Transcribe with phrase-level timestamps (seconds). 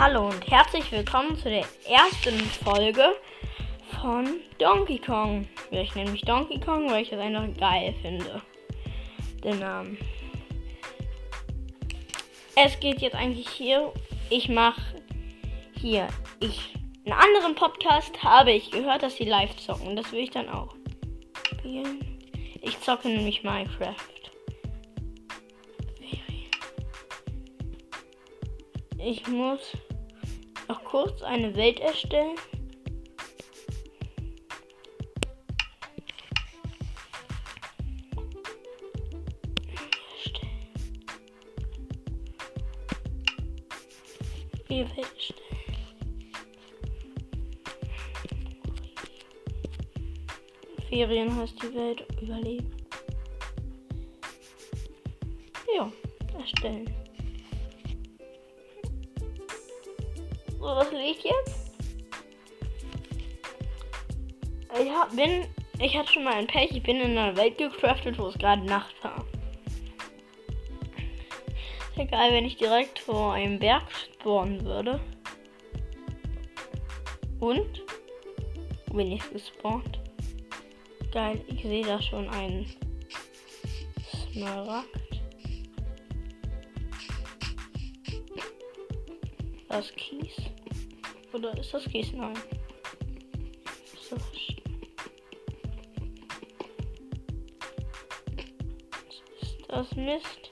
[0.00, 3.16] Hallo und herzlich willkommen zu der ersten Folge
[4.00, 5.46] von Donkey Kong.
[5.70, 8.40] Ich nenne mich Donkey Kong, weil ich das einfach geil finde.
[9.44, 9.98] Den Namen.
[12.56, 13.92] Es geht jetzt eigentlich hier.
[14.30, 14.80] Ich mache
[15.78, 16.08] hier.
[16.40, 16.74] Ich.
[17.04, 19.96] In einem anderen Podcast habe ich gehört, dass sie live zocken.
[19.96, 20.74] Das will ich dann auch
[21.44, 22.18] spielen.
[22.62, 23.96] Ich zocke nämlich Minecraft.
[28.96, 29.72] Ich muss
[30.70, 32.36] noch kurz eine Welt erstellen.
[44.68, 45.40] Wie Welt erstellen.
[50.88, 52.76] Ferien heißt die Welt überleben.
[55.76, 55.90] Ja,
[56.38, 57.09] erstellen.
[60.60, 61.72] So, was ich jetzt?
[64.78, 65.46] Ich hab, bin,
[65.78, 66.70] ich hatte schon mal ein Pech.
[66.72, 69.24] Ich bin in einer Welt gecraftet, wo es gerade Nacht war.
[71.90, 75.00] Ist egal, wenn ich direkt vor einem Berg spawnen würde.
[77.40, 77.82] Und?
[78.92, 79.98] Bin ich gespawnt?
[81.10, 82.66] Geil, ich sehe da schon einen
[84.34, 84.99] Smaragd.
[89.70, 90.34] Das Kies.
[91.32, 92.12] Oder ist das Kies?
[92.12, 92.36] Nein.
[94.10, 94.16] So.
[99.40, 100.50] Ist das Mist?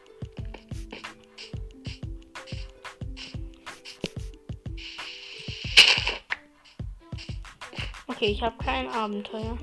[8.07, 9.59] Okay, ich habe kein Abenteuer.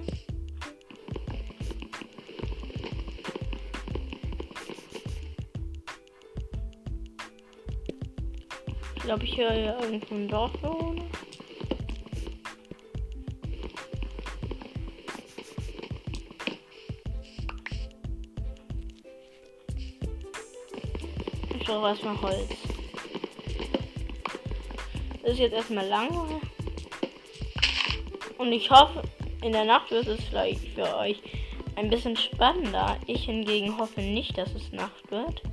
[9.06, 11.02] Glaube, ich höre hier irgendwo ein Dorf wohnen.
[21.54, 22.50] Ich brauche erstmal Holz.
[25.22, 26.42] Das ist jetzt erstmal lang.
[28.40, 29.04] Und ich hoffe,
[29.44, 31.22] in der Nacht wird es vielleicht für euch
[31.76, 32.98] ein bisschen spannender.
[33.06, 35.44] Ich hingegen hoffe nicht, dass es Nacht wird.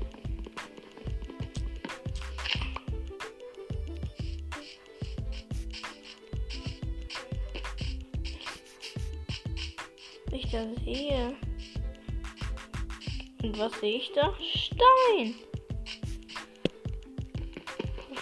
[13.63, 14.35] Was sehe ich da?
[14.41, 15.35] Stein.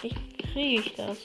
[0.03, 1.19] Wie kriege ich das?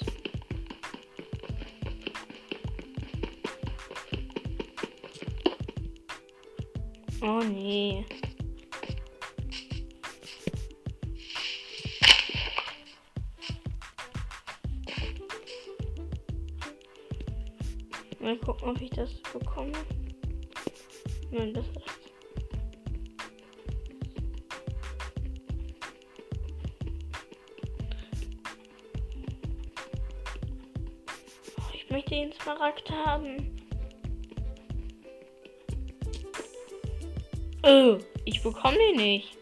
[7.21, 8.05] Oh nee.
[18.19, 19.73] Mal gucken, ob ich das bekomme.
[21.31, 21.94] Nein, das ist.
[32.45, 33.59] Smaragd haben.
[37.63, 39.35] Oh, ich bekomme den nicht.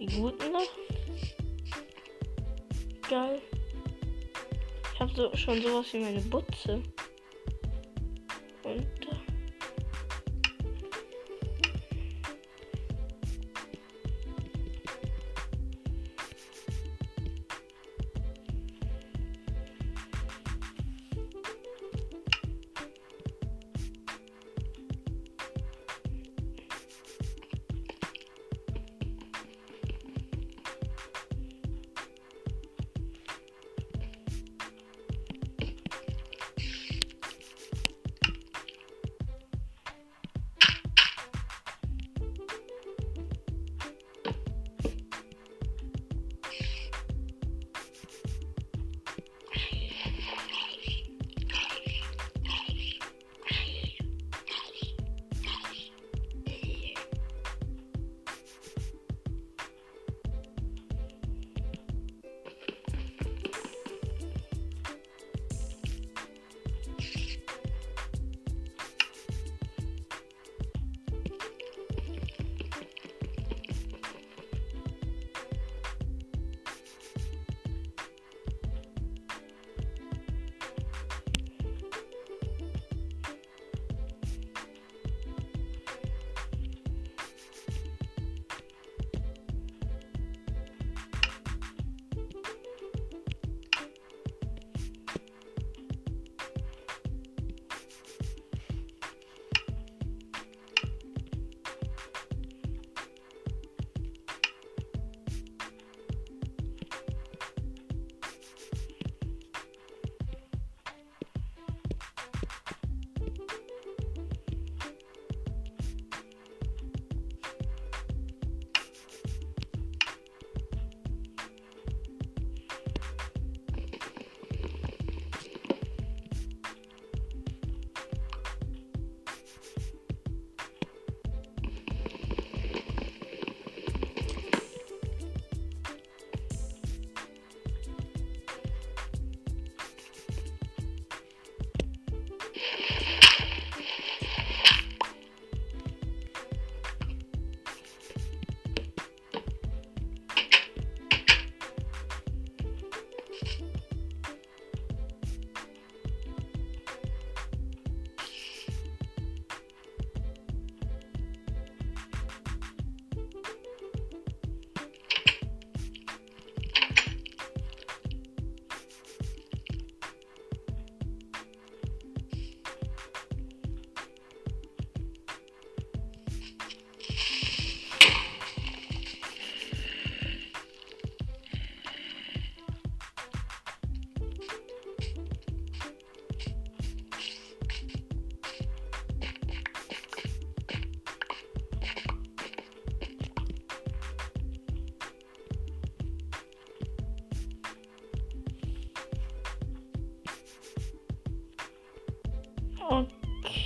[0.00, 0.62] Die guten noch?
[3.10, 3.42] Geil.
[4.94, 6.82] Ich habe so, schon sowas wie meine Butze.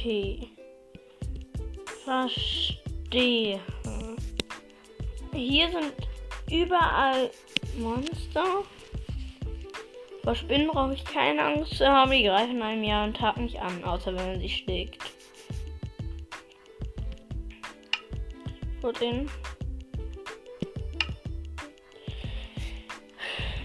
[0.09, 0.49] Okay.
[2.07, 3.61] Verstehe.
[5.35, 5.93] Hier sind
[6.51, 7.31] überall
[7.77, 8.65] Monster.
[10.25, 12.11] Vor Spinnen brauche ich keine Angst zu haben.
[12.11, 15.05] Die greifen einem Jahr und Tag nicht an, außer wenn man sie schlägt.
[18.81, 19.29] Gut, den.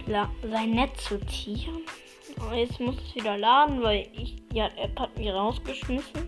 [0.07, 1.84] La sein Netz sortieren.
[2.42, 4.36] Oh, jetzt muss es wieder laden, weil ich.
[4.54, 6.23] Ja, App hat mich rausgeschmissen.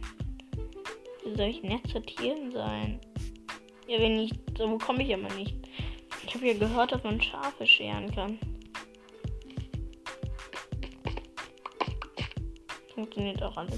[1.36, 3.00] Soll ich Netz sortieren sein?
[3.88, 4.32] Ja, wenn ich.
[4.58, 5.56] So bekomme ich aber nicht.
[6.26, 8.40] Ich habe ja gehört, dass man Schafe scheren kann.
[12.94, 13.78] Funktioniert auch alles.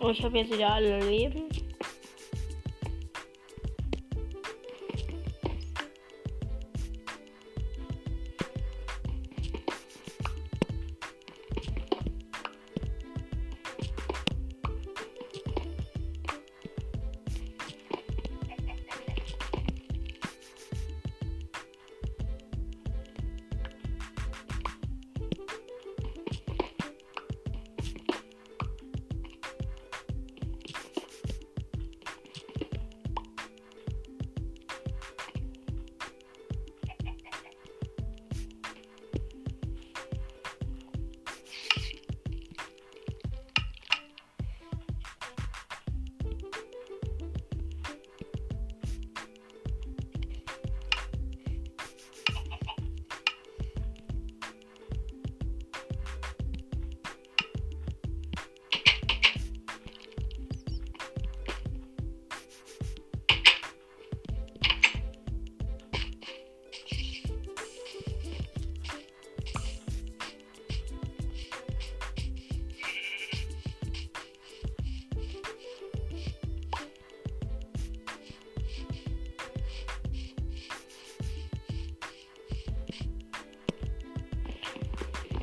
[0.00, 1.47] Oh, ich habe jetzt wieder alle Leben.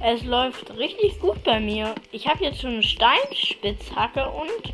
[0.07, 1.95] Es läuft richtig gut bei mir.
[2.11, 4.71] Ich habe jetzt schon eine Steinspitzhacke und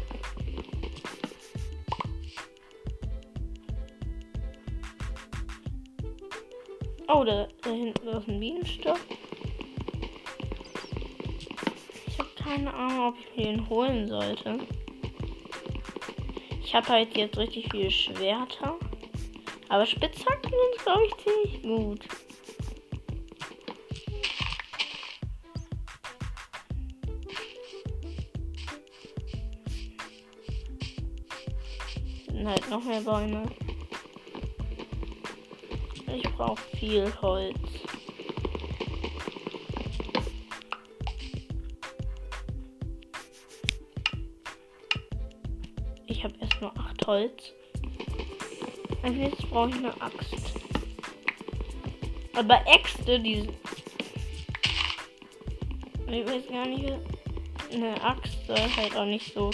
[7.07, 8.99] Oh, da, da hinten ist ein Bienenstock.
[12.07, 14.59] Ich habe keine Ahnung, ob ich mir den holen sollte.
[16.61, 18.75] Ich habe halt jetzt richtig viele Schwerter.
[19.69, 22.20] Aber Spitzhacken sind, glaube ich, ziemlich gut.
[32.51, 33.43] Halt noch mehr Bäume.
[36.13, 37.57] Ich brauche viel Holz.
[46.07, 47.53] Ich habe erst nur 8 Holz.
[49.01, 50.35] Als nächstes brauche ich eine Axt.
[52.35, 53.47] Aber Äxte, die.
[56.07, 56.93] Ich weiß gar nicht.
[57.71, 59.49] Eine Axt soll halt auch nicht so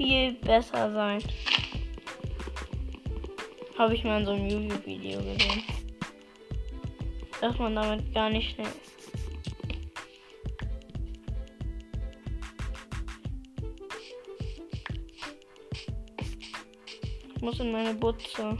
[0.00, 1.22] viel besser sein.
[3.76, 5.62] Habe ich mal in so einem YouTube-Video gesehen.
[7.42, 8.66] Dass man damit gar nicht schnell.
[17.34, 18.56] Ich muss in meine Butze.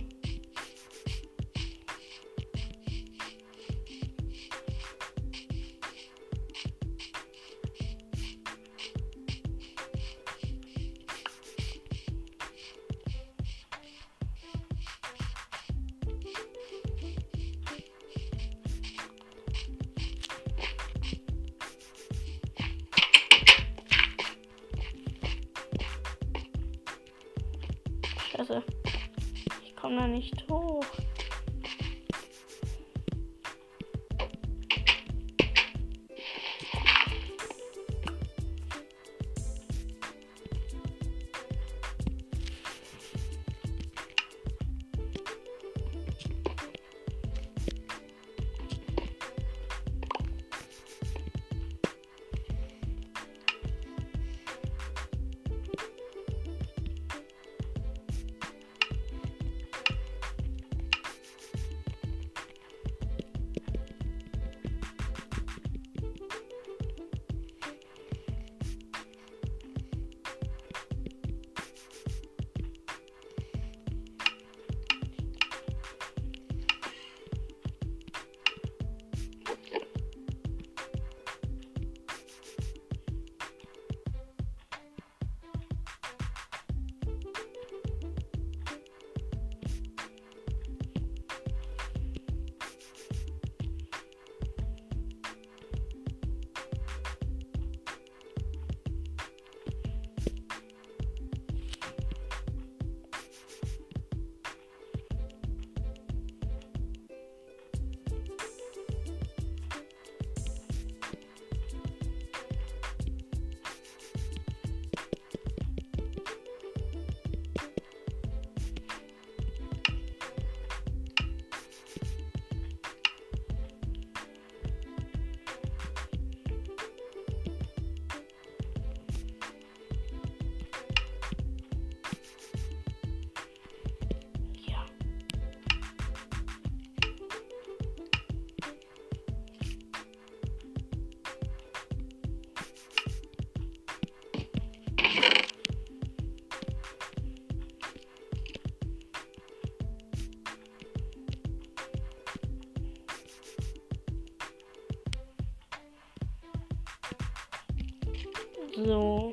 [158.84, 159.32] So.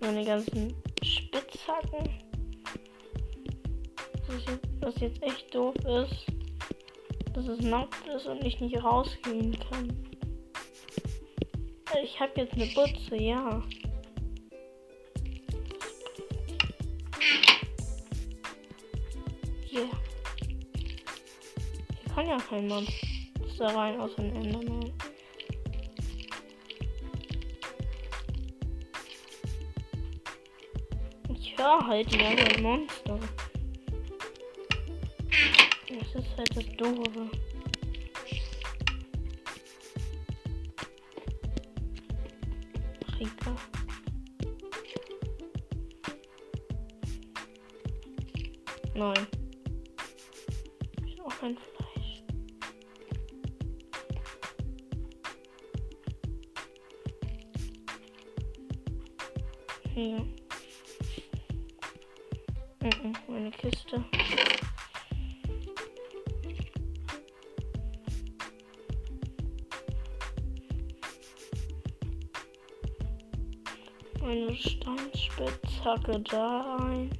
[0.00, 2.08] Meine ganzen Spitzhacken.
[4.80, 6.26] Was jetzt, echt doof ist,
[7.34, 9.96] dass es nackt ist und ich nicht rausgehen kann.
[12.02, 13.62] Ich habe jetzt eine Butze, ja.
[19.66, 19.84] Hier.
[19.84, 19.90] Hier
[22.14, 24.92] kann ja kein Monster rein aus dem Enderman.
[31.62, 33.20] Höre halt ja ein Monster.
[35.88, 37.30] Das ist halt das Doofe.
[63.62, 64.04] Kiste.
[74.20, 77.10] Meine Steinspitzhacke da ein.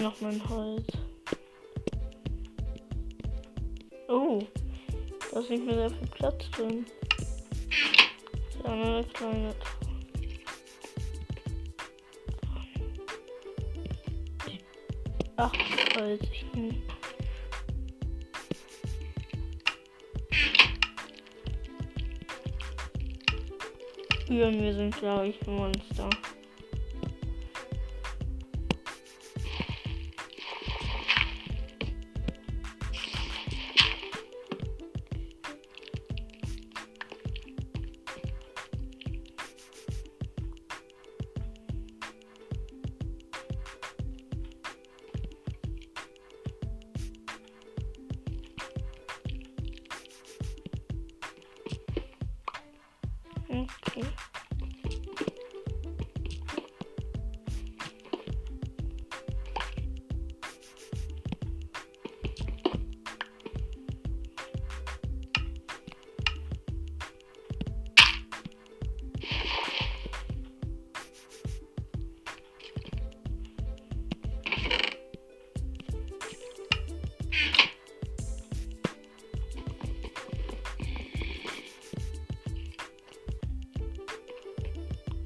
[0.00, 0.84] Noch mein Holz.
[4.08, 4.42] Oh,
[5.30, 6.84] da ist nicht mehr sehr viel Platz drin.
[8.64, 9.54] Ja, eine kleine
[24.42, 26.10] Über mir sind, glaube ich, Monster.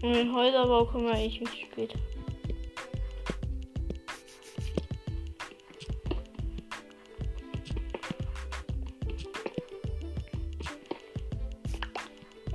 [0.06, 1.98] Um den Häuserbau kümmere ich mich später.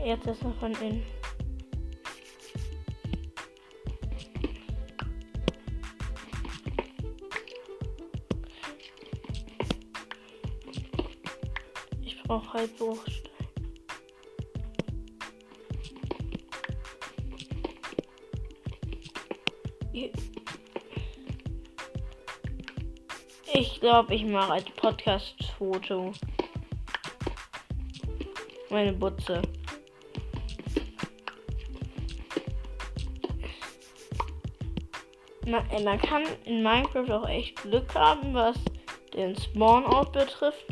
[0.01, 1.03] Jetzt ist er von innen.
[12.01, 12.79] Ich brauche halt
[23.61, 26.13] Ich glaube, ich mache als Podcast-Foto
[28.71, 29.39] meine Butze.
[35.45, 38.57] Man, äh, man kann in Minecraft auch echt Glück haben, was
[39.13, 40.65] den Spawn-Out betrifft.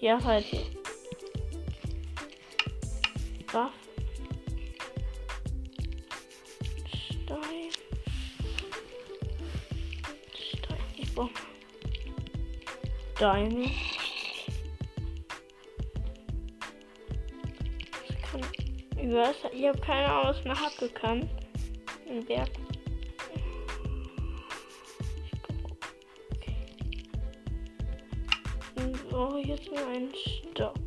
[0.00, 0.75] Ja, halt.
[13.26, 13.68] Steine.
[19.02, 21.28] Über Ich habe keine Ahnung, was eine Hacke kann.
[22.08, 22.48] Im Berg.
[28.76, 30.85] Ich brauche jetzt nur einen Stock.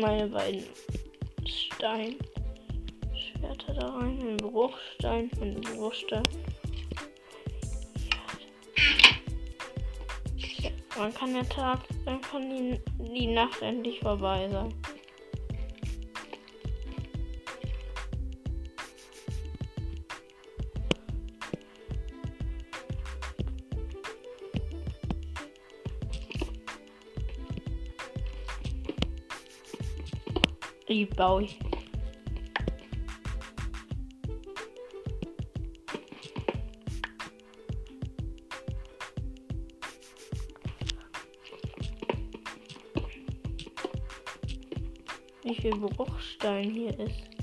[0.00, 0.64] Meine beiden
[1.46, 2.18] Steinschwerter
[3.78, 6.22] da rein, einen Bruchstein und Bruchstein.
[10.96, 12.80] Ja, kann der Tag, dann kann die,
[13.12, 14.72] die Nacht endlich vorbei sein.
[30.96, 31.58] Die baue ich.
[45.42, 47.35] Wie viel Bruchstein hier ist.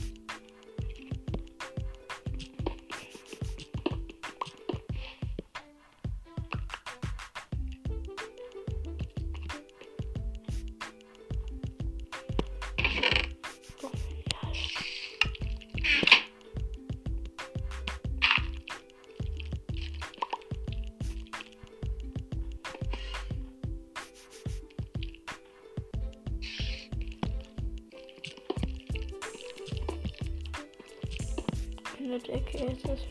[32.13, 33.08] Eine Decke ist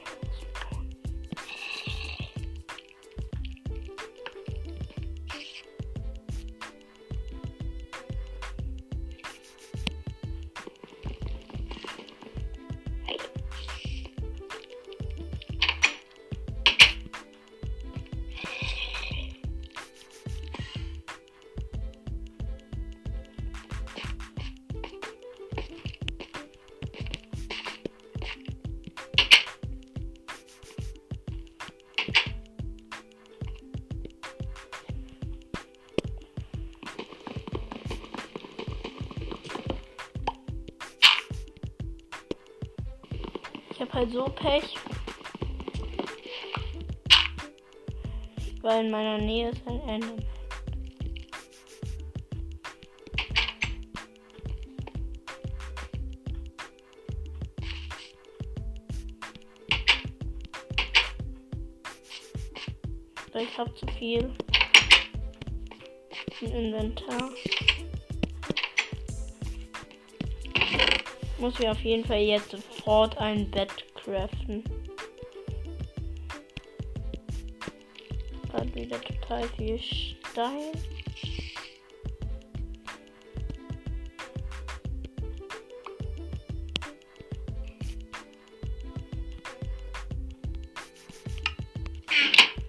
[44.13, 44.77] so Pech.
[48.61, 50.17] Weil in meiner Nähe ist ein Ende.
[63.35, 64.31] Ich habe zu viel
[66.43, 67.31] im Inventar.
[71.39, 74.65] Muss ich auf jeden Fall jetzt sofort ein Bett craften.
[78.53, 80.73] Hat wieder total viel Stein.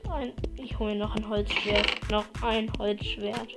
[0.10, 2.12] Ein, ich hole noch ein Holzschwert.
[2.12, 3.50] Noch ein Holzschwert.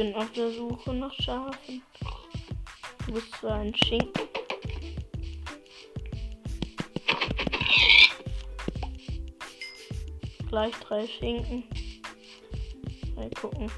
[0.00, 1.82] Bin auf der Suche nach Schafen.
[3.06, 4.28] Du bist zwar ein Schinken.
[10.48, 11.64] Gleich drei Schinken.
[13.14, 13.70] Mal gucken.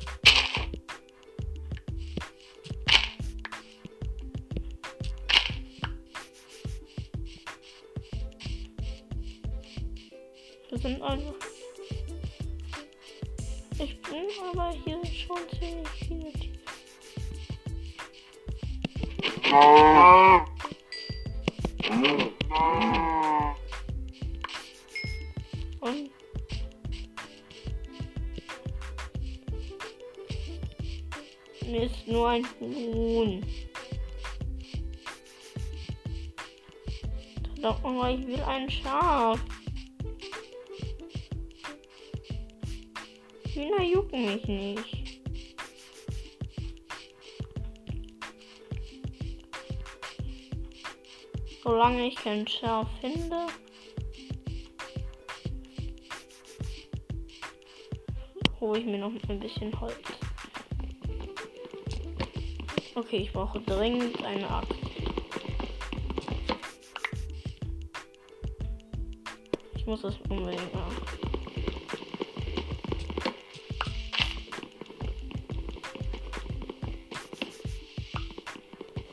[19.53, 19.69] Und
[31.65, 33.45] ist nur ein Huhn.
[37.61, 39.39] Doch mal, ich will ein Schaf.
[43.53, 45.22] Hühner jucken mich nicht.
[51.63, 53.47] Solange ich kein Schaf finde.
[58.63, 59.97] hole ich mir noch ein bisschen Holz.
[62.95, 64.73] Okay, ich brauche dringend eine Axt.
[69.75, 70.97] Ich muss das unbedingt machen.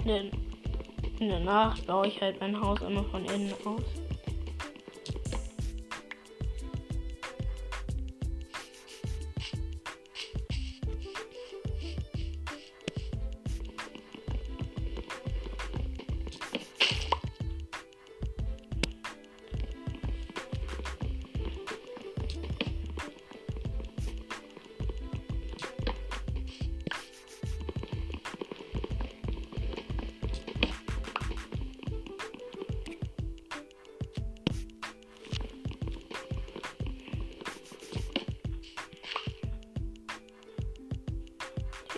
[0.06, 0.49] Denn
[1.20, 4.09] in der Nacht baue ich halt mein Haus immer von innen aus.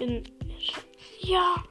[0.02, 0.24] In
[0.60, 0.74] Sch
[1.20, 1.64] ja.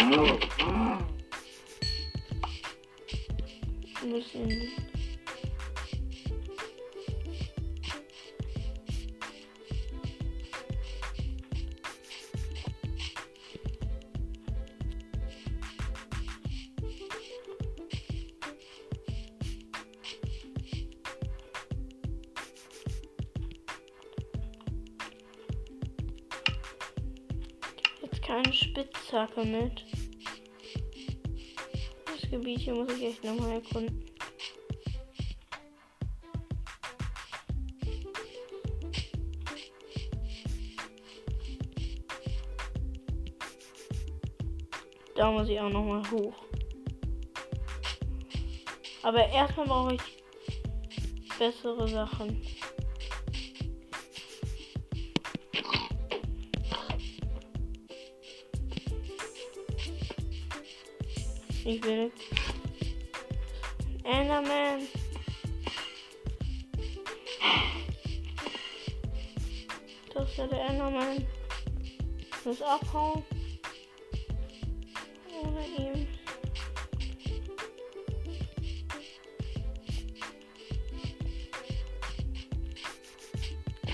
[0.00, 0.40] Ein
[28.30, 29.89] keine Spitzhacke mit.
[32.56, 34.04] Hier muss ich echt nochmal erkunden.
[45.14, 46.34] Da muss ich auch nochmal hoch.
[49.02, 50.00] Aber erstmal brauche ich
[51.38, 52.42] bessere Sachen.
[61.64, 62.10] Ich will.
[64.04, 64.88] Enderman.
[70.14, 71.26] Das ist ja der Enderman.
[72.18, 73.22] Ich muss abhauen.
[75.42, 76.06] Ohne ihm.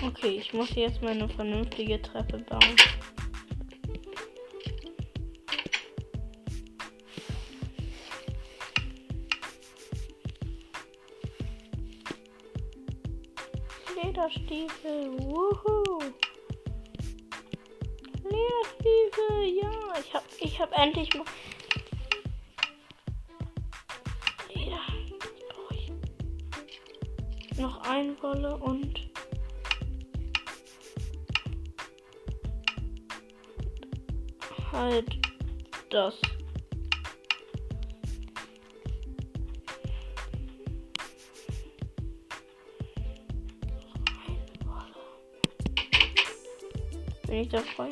[0.07, 2.77] Okay, ich muss jetzt mal eine vernünftige Treppe bauen.
[14.27, 16.01] Lederstiefel, wuhu!
[18.25, 21.25] Lederstiefel, ja, ich hab, ich hab endlich mal
[24.53, 24.81] Leder.
[25.49, 25.93] Brauche ich
[27.59, 29.09] noch Einwolle und
[34.73, 35.07] halt
[35.91, 36.21] das.
[47.37, 47.91] Bin ich da frei?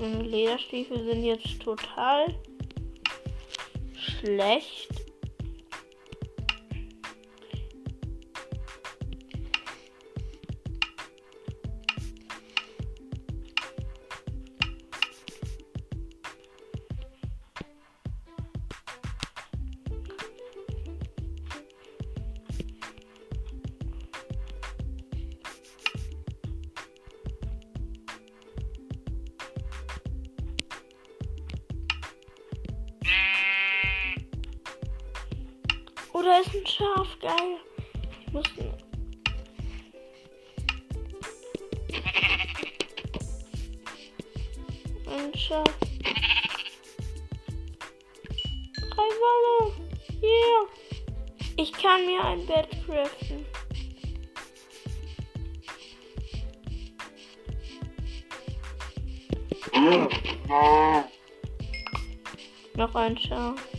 [0.00, 2.26] Lederstiefel sind jetzt total
[3.96, 4.83] schlecht.
[36.24, 37.58] Da ist ein Schaf, geil.
[38.26, 38.44] Ich muss.
[45.06, 45.64] Ein Schaf.
[48.90, 49.72] Drei Wolle.
[50.22, 50.66] Yeah.
[51.56, 53.44] Ich kann mir ein Bett craften.
[62.76, 63.73] Noch ein Schaf.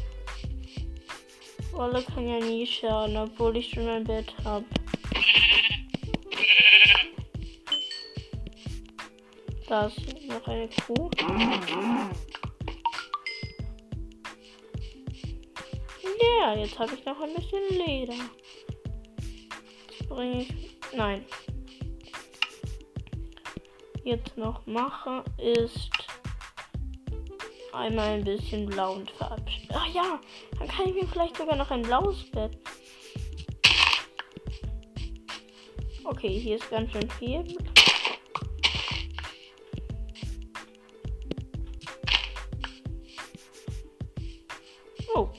[1.86, 4.65] Wolle kann ja nie schaden, obwohl ich schon ein Bett habe.
[9.67, 11.12] Da ist noch eine Kuh.
[16.41, 18.15] Ja, jetzt habe ich noch ein bisschen Leder.
[19.88, 20.54] Das bringe ich.
[20.91, 21.24] Nein.
[24.04, 25.94] Jetzt noch mache ist
[27.75, 29.73] einmal ein bisschen blau und verabschieden.
[29.73, 30.19] Ach ja,
[30.57, 32.57] dann kann ich mir vielleicht sogar noch ein blaues Bett.
[36.03, 37.43] Okay, hier ist ganz schön viel.
[45.15, 45.29] Oh.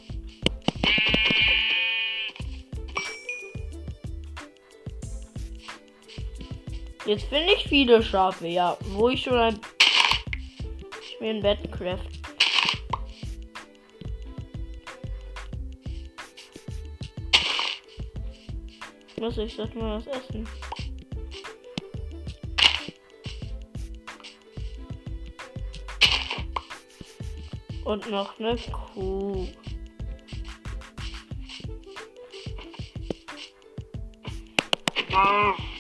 [7.07, 8.77] Jetzt finde ich viele Schafe, ja.
[8.87, 9.61] Wo ich schon ein.
[11.01, 12.16] Ich mir ein Bett craft.
[19.19, 20.47] Muss ich sollte mal was essen.
[27.85, 29.49] Und noch eine Kuh.
[35.11, 35.76] Muss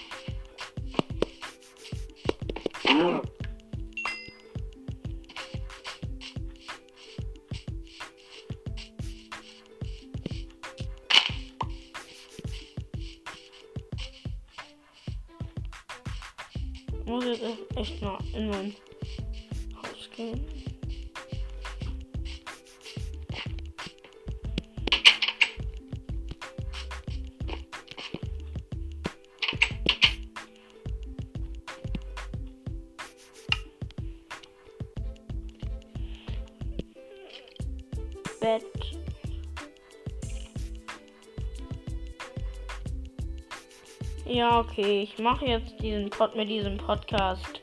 [44.36, 45.04] Ja, okay.
[45.04, 47.62] Ich mache jetzt diesen Pod mit diesem Podcast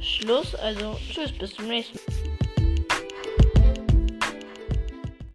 [0.00, 0.54] Schluss.
[0.54, 2.15] Also, tschüss, bis zum nächsten Mal.